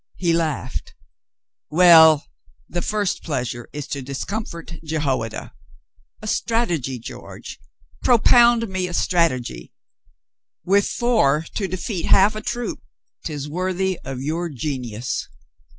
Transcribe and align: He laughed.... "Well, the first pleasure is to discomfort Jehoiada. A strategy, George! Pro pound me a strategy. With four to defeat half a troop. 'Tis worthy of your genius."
He 0.15 0.33
laughed.... 0.33 0.95
"Well, 1.69 2.25
the 2.67 2.81
first 2.81 3.21
pleasure 3.21 3.69
is 3.71 3.85
to 3.89 4.01
discomfort 4.01 4.77
Jehoiada. 4.83 5.53
A 6.23 6.25
strategy, 6.25 6.97
George! 6.97 7.59
Pro 8.01 8.17
pound 8.17 8.67
me 8.67 8.87
a 8.87 8.95
strategy. 8.95 9.73
With 10.65 10.87
four 10.87 11.45
to 11.53 11.67
defeat 11.67 12.07
half 12.07 12.35
a 12.35 12.41
troop. 12.41 12.81
'Tis 13.25 13.47
worthy 13.47 13.99
of 14.03 14.23
your 14.23 14.49
genius." 14.49 15.29